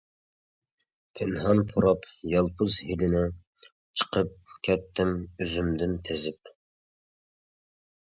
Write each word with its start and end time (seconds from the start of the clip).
پىنھان 1.19 1.61
پۇراپ 1.73 2.07
يالپۇز 2.31 2.79
ھىدىنى، 2.89 3.23
چىقىپ 3.69 4.35
كەتتىم 4.71 5.15
ئۆزۈمدىن 5.23 5.99
تىزىپ. 6.11 6.55